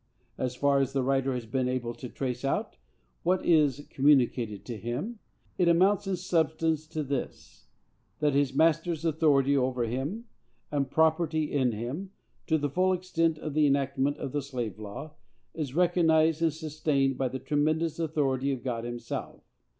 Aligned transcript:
As 0.35 0.55
far 0.55 0.79
as 0.79 0.93
the 0.93 1.03
writer 1.03 1.35
has 1.35 1.45
been 1.45 1.69
able 1.69 1.93
to 1.93 2.09
trace 2.09 2.43
out 2.43 2.75
what 3.21 3.45
is 3.45 3.85
communicated 3.91 4.65
to 4.65 4.75
him, 4.77 5.19
it 5.59 5.67
amounts 5.67 6.07
in 6.07 6.15
substance 6.15 6.87
to 6.87 7.03
this; 7.03 7.67
that 8.17 8.33
his 8.33 8.51
master's 8.55 9.05
authority 9.05 9.55
over 9.55 9.83
him, 9.83 10.25
and 10.71 10.89
property 10.89 11.51
in 11.51 11.71
him, 11.73 12.09
to 12.47 12.57
the 12.57 12.67
full 12.67 12.93
extent 12.93 13.37
of 13.37 13.53
the 13.53 13.67
enactment 13.67 14.17
of 14.17 14.33
slave 14.43 14.79
law, 14.79 15.13
is 15.53 15.75
recognized 15.75 16.41
and 16.41 16.53
sustained 16.53 17.15
by 17.15 17.27
the 17.27 17.37
tremendous 17.37 17.99
authority 17.99 18.51
of 18.51 18.63
God 18.63 18.83
himself. 18.85 19.43